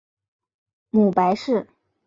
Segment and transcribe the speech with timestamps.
[0.89, 1.67] 母白氏。